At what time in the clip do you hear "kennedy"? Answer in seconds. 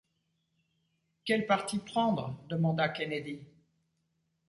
2.89-3.45